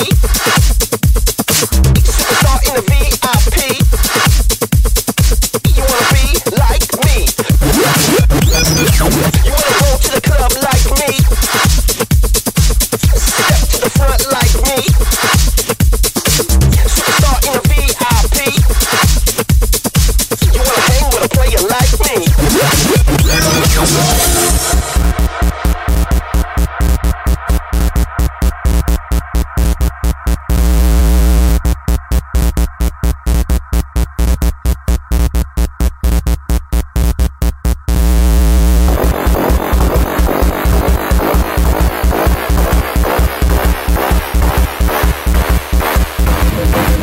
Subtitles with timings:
[0.00, 0.53] late.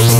[0.00, 0.19] Thank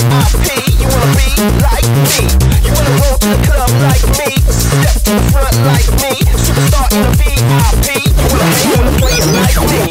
[2.01, 2.07] You
[2.73, 7.01] wanna roll to the club like me, step to the front like me, superstar in
[7.05, 7.87] the VIP.
[8.09, 8.49] You wanna
[9.37, 9.85] like me.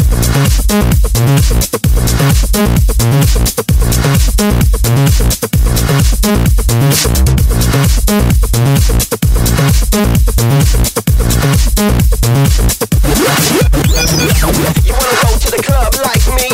[14.83, 16.49] You wanna to the club like me?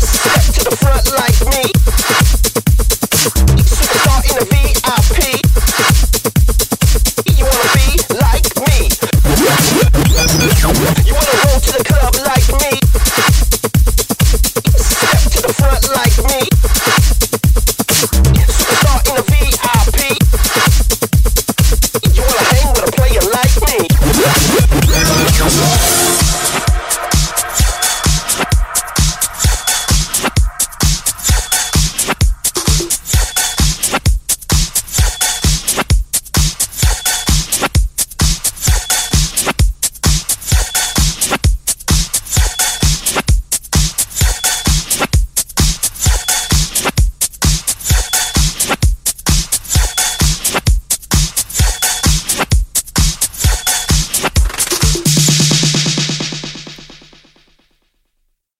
[0.00, 1.33] Step to the front like